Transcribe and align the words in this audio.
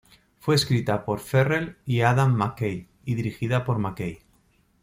Fue 0.39 0.55
escrita 0.55 1.05
por 1.05 1.19
Ferrell 1.19 1.77
y 1.85 2.01
Adam 2.01 2.33
McKay, 2.35 2.87
y 3.05 3.13
dirigida 3.13 3.63
por 3.63 3.77
McKay. 3.77 4.17